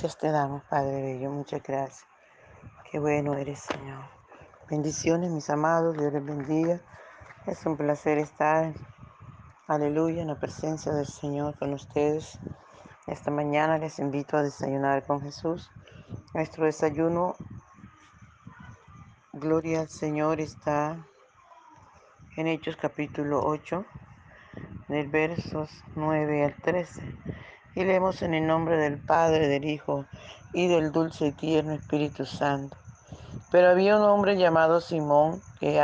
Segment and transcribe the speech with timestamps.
[0.00, 2.06] Gracias te damos, Padre Bello, muchas gracias.
[2.88, 4.04] Qué bueno eres, Señor.
[4.70, 6.80] Bendiciones, mis amados, Dios les bendiga.
[7.46, 8.74] Es un placer estar,
[9.66, 12.38] aleluya, en la presencia del Señor con ustedes.
[13.08, 15.68] Esta mañana les invito a desayunar con Jesús.
[16.32, 17.34] Nuestro desayuno,
[19.32, 21.04] gloria al Señor, está
[22.36, 23.84] en Hechos capítulo 8,
[24.86, 27.02] del versos 9 al 13.
[27.78, 30.04] Y leemos en el nombre del Padre, del Hijo
[30.52, 32.76] y del dulce y tierno Espíritu Santo.
[33.52, 35.80] Pero había un hombre llamado Simón que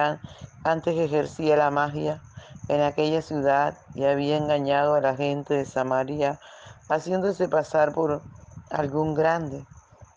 [0.65, 2.21] antes ejercía la magia
[2.67, 6.41] en aquella ciudad y había engañado a la gente de Samaria,
[6.89, 8.23] haciéndose pasar por
[8.71, 9.65] algún grande.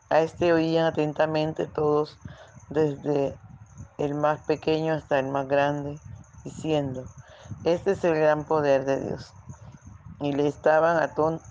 [0.10, 2.18] A este oían atentamente todos,
[2.72, 3.38] desde
[4.00, 6.00] el más pequeño hasta el más grande,
[6.44, 7.06] diciendo,
[7.66, 9.32] este es el gran poder de Dios.
[10.20, 10.98] Y le estaban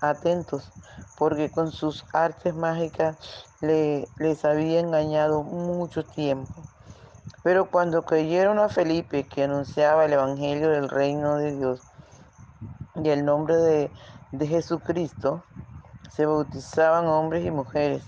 [0.01, 0.71] atentos,
[1.17, 3.15] porque con sus artes mágicas
[3.61, 6.51] le, les había engañado mucho tiempo.
[7.43, 11.81] Pero cuando creyeron a Felipe, que anunciaba el Evangelio del reino de Dios
[12.95, 13.91] y el nombre de,
[14.31, 15.43] de Jesucristo,
[16.09, 18.03] se bautizaban hombres y mujeres.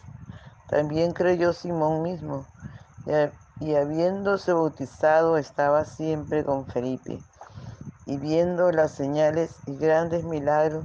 [0.68, 2.46] También creyó Simón mismo,
[3.60, 7.22] y habiéndose bautizado estaba siempre con Felipe,
[8.10, 10.84] y viendo las señales y grandes milagros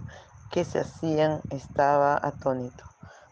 [0.51, 2.85] que se hacían, estaba atónito.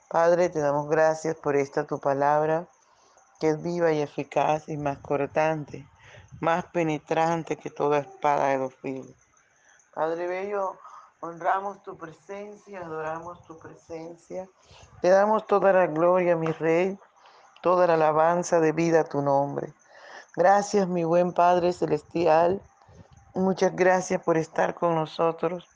[0.09, 2.67] Padre, te damos gracias por esta tu palabra,
[3.39, 5.87] que es viva y eficaz y más cortante,
[6.41, 9.15] más penetrante que toda espada de los filos.
[9.95, 10.79] Padre Bello,
[11.21, 14.49] honramos tu presencia, adoramos tu presencia.
[15.03, 16.99] Te damos toda la gloria, mi Rey,
[17.61, 19.75] toda la alabanza de vida a tu nombre.
[20.35, 22.63] Gracias, mi buen Padre Celestial.
[23.35, 25.67] Muchas gracias por estar con nosotros.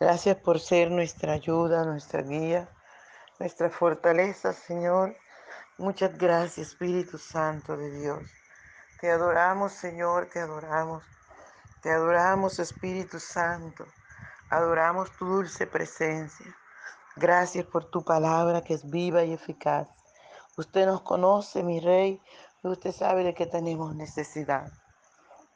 [0.00, 2.68] Gracias por ser nuestra ayuda, nuestra guía,
[3.38, 5.16] nuestra fortaleza, Señor.
[5.78, 8.22] Muchas gracias, Espíritu Santo de Dios.
[9.00, 11.04] Te adoramos, Señor, te adoramos.
[11.82, 13.86] Te adoramos, Espíritu Santo.
[14.50, 16.46] Adoramos tu dulce presencia.
[17.14, 19.86] Gracias por tu palabra que es viva y eficaz.
[20.56, 22.20] Usted nos conoce, mi Rey,
[22.64, 24.72] y usted sabe de qué tenemos necesidad.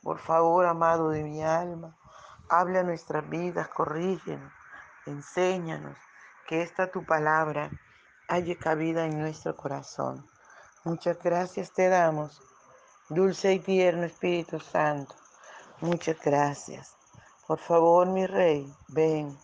[0.04, 1.96] Por favor, amado de mi alma,
[2.48, 4.52] Habla nuestras vidas, corrígenos,
[5.06, 5.96] enséñanos,
[6.46, 7.70] que esta tu palabra
[8.28, 10.28] haya cabida en nuestro corazón.
[10.84, 12.42] Muchas gracias te damos,
[13.08, 15.14] dulce y tierno Espíritu Santo.
[15.80, 16.94] Muchas gracias.
[17.46, 19.38] Por favor, mi Rey, ven,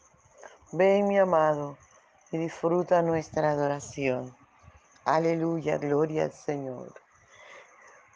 [0.72, 1.78] ven, mi amado,
[2.30, 4.36] y disfruta nuestra adoración.
[5.06, 6.92] Aleluya, gloria al Señor.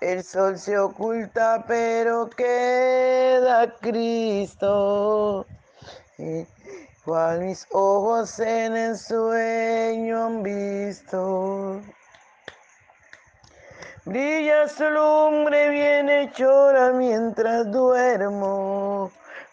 [0.00, 5.46] El sol se oculta, pero queda Cristo.
[7.04, 11.82] Cual mis ojos en el sueño han visto.
[14.06, 19.10] Brilla su lumbre bien hechora mientras duermo.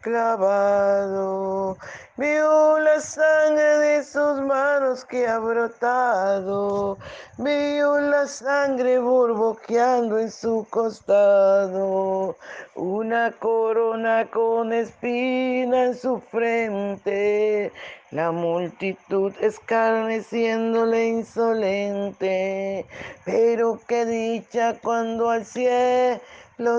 [0.00, 1.76] clavado.
[2.16, 6.98] Veo la sangre de sus manos que ha brotado.
[7.36, 12.36] Veo la sangre borboqueando en su costado.
[12.74, 17.72] Una corona con espina en su frente.
[18.10, 22.86] La multitud escarneciéndole insolente.
[23.24, 26.20] Pero qué dicha cuando al cielo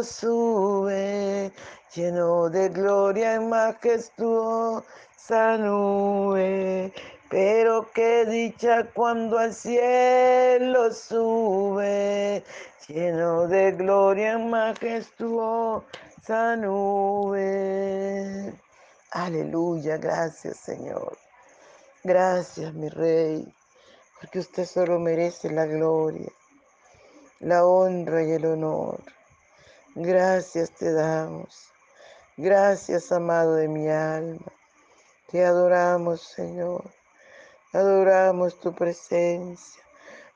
[0.04, 1.52] sube
[1.96, 4.84] lleno de gloria y majestuosa
[5.58, 6.94] nube.
[7.30, 12.44] Pero qué dicha cuando al cielo sube,
[12.88, 15.84] lleno de gloria y majestuosa
[16.58, 18.54] nube.
[19.12, 21.18] Aleluya, gracias Señor.
[22.04, 23.54] Gracias mi Rey,
[24.20, 26.32] porque usted solo merece la gloria,
[27.40, 29.04] la honra y el honor.
[29.96, 31.74] Gracias te damos.
[32.42, 34.54] Gracias, amado de mi alma.
[35.30, 36.86] Te adoramos, Señor.
[37.74, 39.84] Adoramos tu presencia.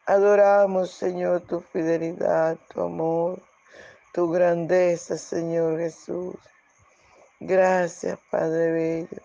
[0.06, 3.42] Adoramos, Señor, tu fidelidad, tu amor,
[4.12, 6.36] tu grandeza, Señor Jesús.
[7.40, 9.22] Gracias, Padre Bello.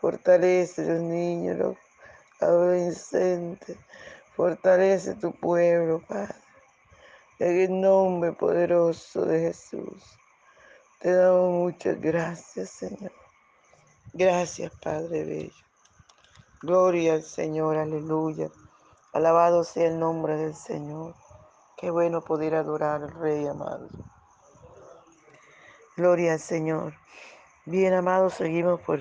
[0.00, 1.76] Fortalece los niños, los
[2.40, 3.76] adolescentes.
[4.34, 6.34] Fortalece tu pueblo, Padre.
[7.38, 10.19] En el nombre poderoso de Jesús.
[11.00, 13.10] Te damos muchas gracias, Señor.
[14.12, 15.64] Gracias, Padre Bello.
[16.60, 18.50] Gloria al Señor, aleluya.
[19.14, 21.14] Alabado sea el nombre del Señor.
[21.78, 23.88] Qué bueno poder adorar al Rey amado.
[25.96, 26.92] Gloria al Señor.
[27.64, 29.00] Bien, amados, seguimos por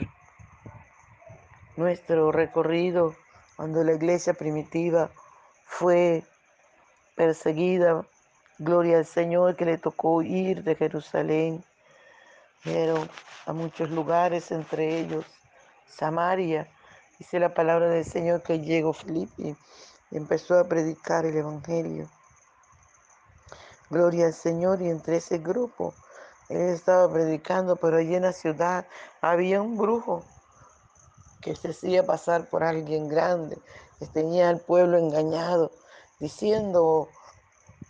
[1.75, 3.13] nuestro recorrido
[3.57, 5.12] cuando la iglesia primitiva
[5.66, 6.24] fue
[7.18, 8.06] perseguida.
[8.57, 11.66] Gloria al Señor que le tocó ir de Jerusalén
[12.64, 13.08] pero
[13.46, 15.26] a muchos lugares, entre ellos
[15.88, 16.70] Samaria.
[17.18, 19.56] Dice la palabra del Señor que llegó Felipe
[20.12, 22.10] y empezó a predicar el Evangelio.
[23.90, 25.94] Gloria al Señor y entre ese grupo
[26.50, 28.88] él estaba predicando, pero allí en la ciudad
[29.22, 30.24] había un brujo
[31.42, 33.58] que se hacía pasar por alguien grande,
[34.00, 35.72] que tenía al pueblo engañado,
[36.20, 37.08] diciendo,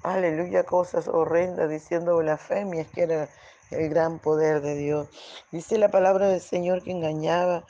[0.04, 3.30] aleluya, cosas horrendas, diciendo blasfemias, que era
[3.72, 5.08] el gran poder de Dios.
[5.52, 7.66] Dice la palabra del Señor que engañaba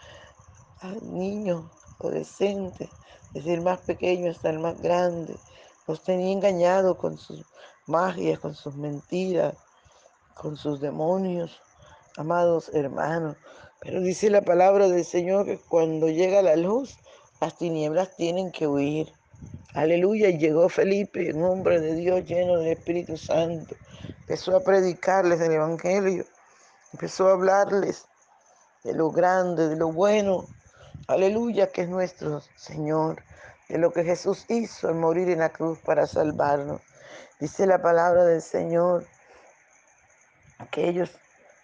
[0.81, 1.65] a niños,
[1.99, 2.89] adolescentes,
[3.33, 5.35] desde el más pequeño hasta el más grande.
[5.87, 7.45] Los tenía engañados con sus
[7.85, 9.55] magias, con sus mentiras,
[10.35, 11.61] con sus demonios,
[12.17, 13.35] amados hermanos.
[13.81, 16.97] Pero dice la palabra del Señor que cuando llega la luz,
[17.41, 19.11] las tinieblas tienen que huir.
[19.73, 23.75] Aleluya, llegó Felipe, un hombre de Dios lleno del Espíritu Santo.
[24.29, 26.23] Empezó a predicarles el Evangelio,
[26.93, 28.05] empezó a hablarles
[28.83, 30.45] de lo grande, de lo bueno.
[31.07, 33.23] Aleluya, que es nuestro Señor,
[33.69, 36.79] de lo que Jesús hizo al morir en la cruz para salvarnos.
[37.39, 39.07] Dice la palabra del Señor,
[40.69, 41.09] que ellos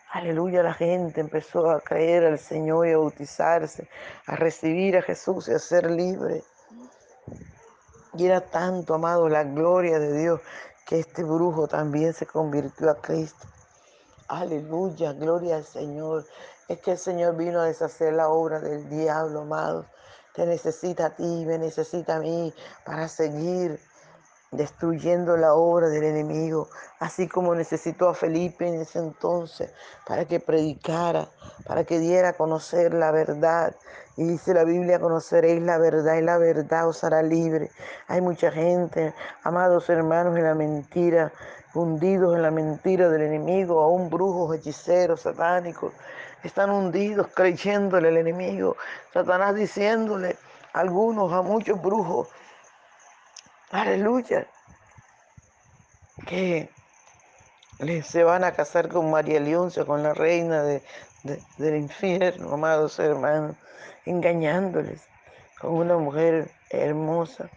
[0.10, 3.88] Aleluya, la gente empezó a creer al Señor y a bautizarse,
[4.26, 6.42] a recibir a Jesús y a ser libre.
[8.18, 10.42] Y era tanto, amado, la gloria de Dios
[10.86, 13.48] que este brujo también se convirtió a Cristo.
[14.28, 16.26] Aleluya, gloria al Señor.
[16.68, 19.86] Es que el Señor vino a deshacer la obra del diablo, amado.
[20.34, 22.54] Te necesita a ti, me necesita a mí
[22.86, 23.80] para seguir
[24.52, 29.74] destruyendo la obra del enemigo, así como necesitó a Felipe en ese entonces
[30.08, 31.28] para que predicara,
[31.66, 33.76] para que diera a conocer la verdad.
[34.18, 37.70] Y dice la Biblia, conoceréis la verdad y la verdad os hará libre.
[38.08, 41.34] Hay mucha gente, amados hermanos, en la mentira,
[41.74, 45.92] hundidos en la mentira del enemigo, aún brujos, hechiceros, satánicos.
[46.44, 48.78] Están hundidos creyéndole al enemigo.
[49.14, 50.38] Satanás diciéndole
[50.72, 52.30] algunos, a muchos brujos,
[53.82, 54.48] aleluya,
[56.28, 56.70] que
[58.04, 63.56] se van a casar con María Leoncia, con la reina del infierno, amados hermanos,
[64.06, 65.02] engañándoles
[65.60, 67.50] con una mujer hermosa.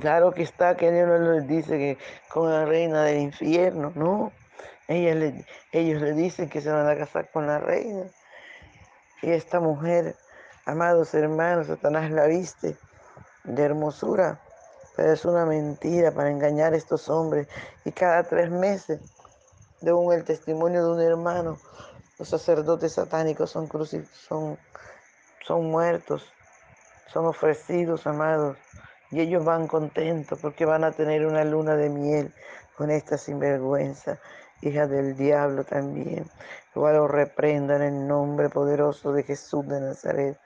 [0.00, 4.32] Claro que está que Dios no les dice que con la reina del infierno, no.
[4.86, 8.04] ellos le dicen que se van a casar con la reina.
[9.22, 10.14] Y esta mujer
[10.68, 12.76] Amados hermanos, Satanás la viste
[13.44, 14.38] de hermosura,
[14.98, 17.48] es una mentira para engañar a estos hombres.
[17.84, 19.00] Y cada tres meses,
[19.80, 21.58] según el testimonio de un hermano,
[22.18, 23.68] los sacerdotes satánicos son,
[24.28, 24.58] son,
[25.46, 26.32] son muertos,
[27.12, 28.56] son ofrecidos, amados.
[29.10, 32.34] Y ellos van contentos porque van a tener una luna de miel
[32.76, 34.18] con esta sinvergüenza,
[34.60, 36.28] hija del diablo también.
[36.74, 40.38] Igual lo reprendan en el nombre poderoso de Jesús de Nazaret.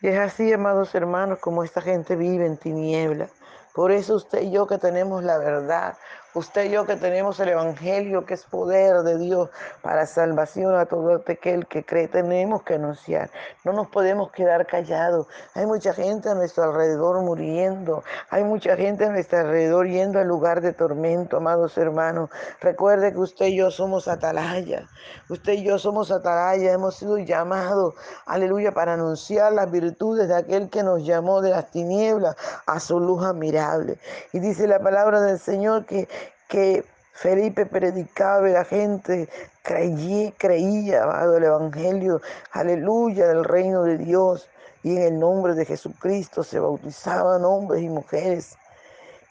[0.00, 3.28] Y es así, amados hermanos, como esta gente vive en tiniebla.
[3.74, 5.96] Por eso usted y yo que tenemos la verdad,
[6.36, 9.48] usted y yo que tenemos el Evangelio, que es poder de Dios
[9.80, 13.30] para salvación a todo aquel que cree, tenemos que anunciar.
[13.64, 15.26] No nos podemos quedar callados.
[15.54, 18.04] Hay mucha gente a nuestro alrededor muriendo.
[18.28, 22.28] Hay mucha gente a nuestro alrededor yendo al lugar de tormento, amados hermanos.
[22.60, 24.86] Recuerde que usted y yo somos atalaya.
[25.30, 26.70] Usted y yo somos atalaya.
[26.70, 27.94] Hemos sido llamados,
[28.26, 33.00] aleluya, para anunciar las virtudes de aquel que nos llamó de las tinieblas a su
[33.00, 33.98] luz admirable.
[34.34, 36.08] Y dice la palabra del Señor que,
[36.48, 39.28] que Felipe predicaba y la gente
[39.62, 42.20] creía, creía amado, el Evangelio,
[42.52, 44.50] aleluya, del reino de Dios.
[44.82, 48.56] Y en el nombre de Jesucristo se bautizaban hombres y mujeres.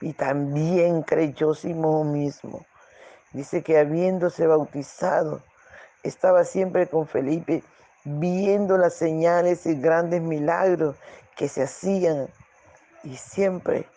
[0.01, 2.65] Y también creyó Simón mismo.
[3.33, 5.41] Dice que habiéndose bautizado,
[6.03, 7.63] estaba siempre con Felipe,
[8.03, 10.95] viendo las señales y grandes milagros
[11.35, 12.27] que se hacían.
[13.03, 13.87] Y siempre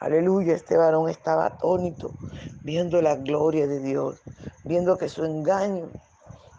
[0.00, 2.14] Aleluya, este varón estaba atónito,
[2.62, 4.22] viendo la gloria de Dios,
[4.64, 5.90] viendo que su engaño,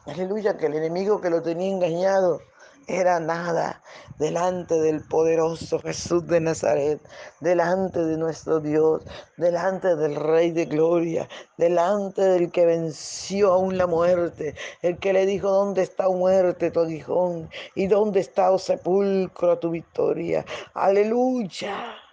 [0.05, 2.41] aleluya, que el enemigo que lo tenía engañado
[2.85, 3.81] era nada
[4.17, 6.99] delante del poderoso Jesús de Nazaret,
[7.39, 9.03] delante de nuestro Dios,
[9.37, 15.25] delante del Rey de Gloria, delante del que venció aún la muerte, el que le
[15.25, 17.49] dijo, ¿dónde está muerte tu aguijón?
[17.73, 20.43] ¿Y dónde está, oh sepulcro, tu victoria?
[20.73, 22.08] Aleluya.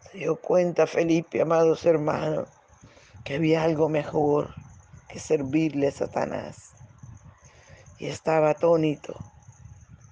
[0.00, 2.48] Se dio cuenta Felipe, amados hermanos,
[3.24, 4.54] que había algo mejor
[5.08, 6.72] que servirle a Satanás.
[7.98, 9.14] Y estaba atónito,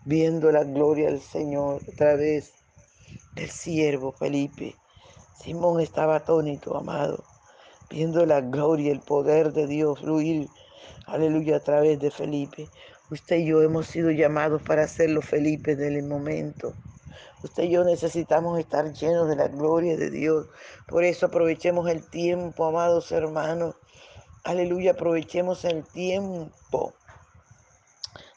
[0.05, 2.53] viendo la gloria del Señor a través
[3.35, 4.77] del siervo Felipe.
[5.41, 7.25] Simón estaba atónito, amado,
[7.89, 10.49] viendo la gloria, el poder de Dios fluir,
[11.07, 12.69] aleluya, a través de Felipe.
[13.11, 16.75] Usted y yo hemos sido llamados para ser los Felipe del momento.
[17.43, 20.49] Usted y yo necesitamos estar llenos de la gloria de Dios.
[20.89, 23.77] Por eso aprovechemos el tiempo, amados hermanos.
[24.43, 26.95] Aleluya, aprovechemos el tiempo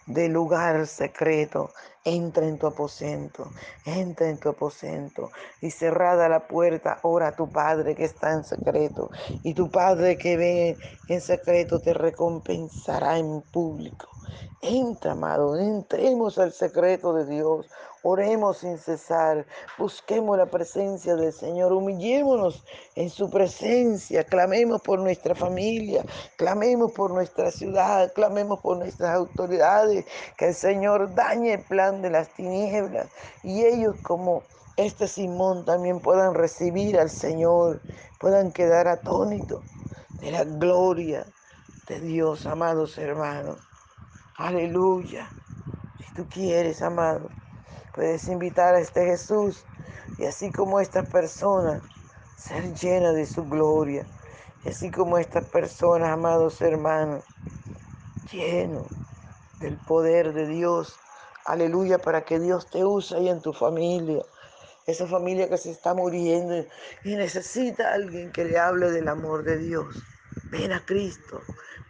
[0.05, 1.71] del lugar secreto.
[2.03, 3.51] Entra en tu aposento,
[3.85, 5.31] entra en tu aposento
[5.61, 9.09] y cerrada la puerta, ora a tu Padre que está en secreto.
[9.43, 10.77] Y tu Padre que ve
[11.07, 14.20] en secreto te recompensará en público.
[14.61, 17.67] Entra, amado, entremos al secreto de Dios.
[18.03, 19.45] Oremos sin cesar,
[19.77, 22.63] busquemos la presencia del Señor, humillémonos
[22.95, 26.03] en su presencia, clamemos por nuestra familia,
[26.35, 32.09] clamemos por nuestra ciudad, clamemos por nuestras autoridades, que el Señor dañe el plan de
[32.09, 33.07] las tinieblas.
[33.43, 34.41] Y ellos como
[34.77, 37.81] este Simón también puedan recibir al Señor,
[38.19, 39.63] puedan quedar atónitos
[40.21, 41.25] de la gloria
[41.87, 43.70] de Dios, amados hermanos.
[44.41, 45.31] Aleluya.
[45.99, 47.29] Si tú quieres, amado,
[47.93, 49.67] puedes invitar a este Jesús
[50.17, 51.83] y así como estas personas,
[52.37, 54.07] ser llena de su gloria.
[54.65, 57.23] Y así como estas personas, amados hermanos,
[58.31, 58.87] llenos
[59.59, 60.97] del poder de Dios.
[61.45, 64.23] Aleluya, para que Dios te use ahí en tu familia.
[64.87, 66.65] Esa familia que se está muriendo
[67.03, 70.03] y necesita a alguien que le hable del amor de Dios.
[70.49, 71.43] Ven a Cristo,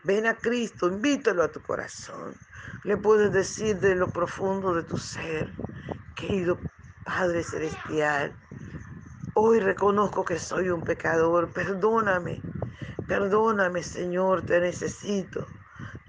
[0.03, 2.36] ven a Cristo, invítalo a tu corazón.
[2.84, 5.53] Le puedes decir de lo profundo de tu ser,
[6.15, 6.58] querido
[7.03, 8.36] Padre Celestial,
[9.36, 12.41] hoy reconozco que soy un pecador, perdóname,
[13.08, 15.48] perdóname Señor, te necesito.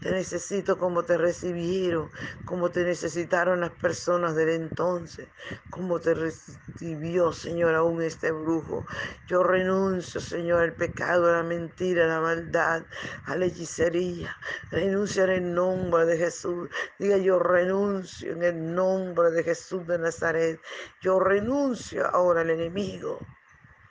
[0.03, 2.11] Te necesito como te recibieron,
[2.45, 5.29] como te necesitaron las personas del entonces,
[5.71, 8.85] como te recibió, Señor, aún este brujo.
[9.29, 12.83] Yo renuncio, Señor, al pecado, a la mentira, a la maldad,
[13.27, 14.37] a la hechicería.
[14.73, 16.69] Renuncio en el nombre de Jesús.
[16.99, 20.61] Diga, yo renuncio en el nombre de Jesús de Nazaret.
[21.01, 23.21] Yo renuncio ahora al enemigo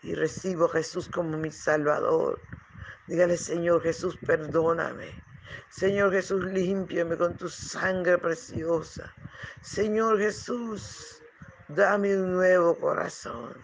[0.03, 2.41] y recibo a Jesús como mi Salvador.
[3.07, 5.30] Dígale, Señor Jesús, perdóname.
[5.69, 9.13] Señor Jesús, límpiame con tu sangre preciosa.
[9.61, 11.21] Señor Jesús,
[11.67, 13.55] dame un nuevo corazón.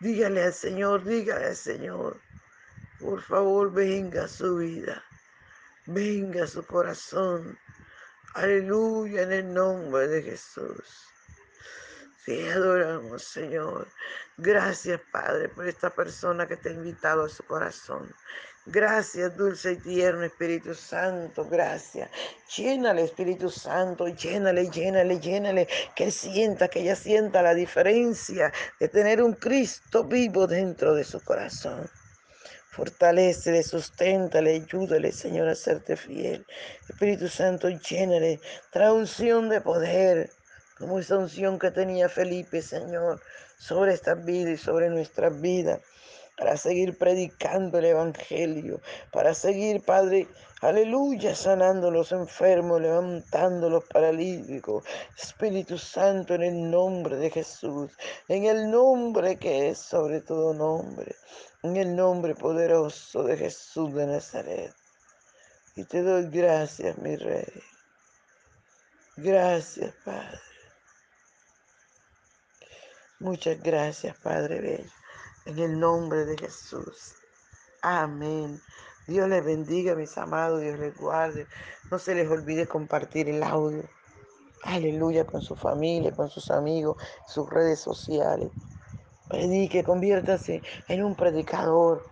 [0.00, 2.20] Dígale al Señor, dígale al Señor,
[3.00, 5.02] por favor venga a su vida,
[5.86, 7.58] venga a su corazón.
[8.34, 11.08] Aleluya en el nombre de Jesús.
[12.24, 13.88] Te adoramos, Señor.
[14.36, 18.14] Gracias, Padre, por esta persona que te ha invitado a su corazón.
[18.70, 21.46] Gracias, dulce y tierno Espíritu Santo.
[21.46, 22.10] Gracias.
[22.54, 24.08] Llénale, Espíritu Santo.
[24.08, 25.66] Llénale, llénale, llénale.
[25.96, 31.18] Que sienta, que ella sienta la diferencia de tener un Cristo vivo dentro de su
[31.24, 31.88] corazón.
[32.68, 36.44] Fortalecele, susténtale, ayúdale, Señor, a serte fiel.
[36.90, 38.38] Espíritu Santo, llénale,
[38.70, 40.30] trae unción de poder,
[40.76, 43.22] como esa unción que tenía Felipe, Señor,
[43.56, 45.80] sobre esta vida y sobre nuestras vidas
[46.38, 48.80] para seguir predicando el Evangelio,
[49.12, 50.28] para seguir, Padre,
[50.60, 54.84] aleluya, sanando los enfermos, levantando los paralíticos.
[55.18, 57.90] Espíritu Santo, en el nombre de Jesús,
[58.28, 61.16] en el nombre que es sobre todo nombre,
[61.64, 64.72] en el nombre poderoso de Jesús de Nazaret.
[65.74, 67.62] Y te doy gracias, mi Rey.
[69.16, 70.38] Gracias, Padre.
[73.20, 74.97] Muchas gracias, Padre Bello.
[75.48, 77.14] En el nombre de Jesús.
[77.80, 78.60] Amén.
[79.06, 81.46] Dios les bendiga, mis amados, Dios les guarde.
[81.90, 83.82] No se les olvide compartir el audio.
[84.64, 88.50] Aleluya con su familia, con sus amigos, sus redes sociales.
[89.30, 92.04] Predique, conviértase en un predicador.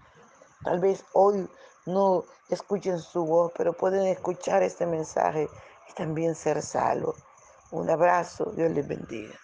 [0.65, 1.47] Tal vez hoy
[1.85, 5.47] no escuchen su voz, pero pueden escuchar este mensaje
[5.91, 7.23] y también ser salvos.
[7.71, 9.35] Un abrazo, Dios les bendiga.